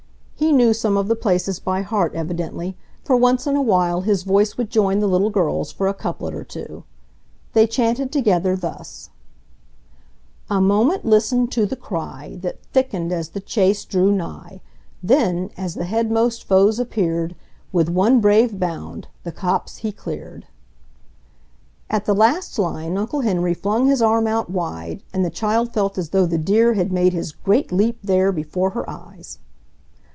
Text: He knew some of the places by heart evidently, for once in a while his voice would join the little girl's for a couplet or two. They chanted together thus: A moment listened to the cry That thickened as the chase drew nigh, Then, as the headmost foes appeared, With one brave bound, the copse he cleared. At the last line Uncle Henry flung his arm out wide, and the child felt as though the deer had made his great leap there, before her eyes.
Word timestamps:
He 0.35 0.51
knew 0.51 0.73
some 0.73 0.97
of 0.97 1.07
the 1.07 1.15
places 1.15 1.59
by 1.59 1.83
heart 1.83 2.15
evidently, 2.15 2.75
for 3.03 3.15
once 3.15 3.45
in 3.45 3.55
a 3.55 3.61
while 3.61 4.01
his 4.01 4.23
voice 4.23 4.57
would 4.57 4.71
join 4.71 4.97
the 4.97 5.05
little 5.07 5.29
girl's 5.29 5.71
for 5.71 5.87
a 5.87 5.93
couplet 5.93 6.33
or 6.33 6.43
two. 6.43 6.83
They 7.53 7.67
chanted 7.67 8.11
together 8.11 8.55
thus: 8.55 9.11
A 10.49 10.59
moment 10.59 11.05
listened 11.05 11.51
to 11.51 11.67
the 11.67 11.75
cry 11.75 12.39
That 12.41 12.63
thickened 12.73 13.11
as 13.11 13.29
the 13.29 13.39
chase 13.39 13.85
drew 13.85 14.11
nigh, 14.11 14.61
Then, 15.03 15.51
as 15.57 15.75
the 15.75 15.83
headmost 15.85 16.43
foes 16.45 16.79
appeared, 16.79 17.35
With 17.71 17.87
one 17.87 18.19
brave 18.19 18.59
bound, 18.59 19.09
the 19.23 19.31
copse 19.31 19.77
he 19.77 19.91
cleared. 19.91 20.47
At 21.87 22.05
the 22.05 22.15
last 22.15 22.57
line 22.57 22.97
Uncle 22.97 23.21
Henry 23.21 23.53
flung 23.53 23.85
his 23.85 24.01
arm 24.01 24.25
out 24.25 24.49
wide, 24.49 25.03
and 25.13 25.23
the 25.23 25.29
child 25.29 25.71
felt 25.71 25.99
as 25.99 26.09
though 26.09 26.25
the 26.25 26.39
deer 26.39 26.73
had 26.73 26.91
made 26.91 27.13
his 27.13 27.31
great 27.31 27.71
leap 27.71 27.99
there, 28.03 28.31
before 28.31 28.71
her 28.71 28.89
eyes. 28.89 29.37